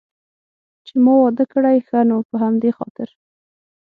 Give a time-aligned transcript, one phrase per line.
[0.85, 3.09] چې ما واده کړی، ښه نو په همدې خاطر.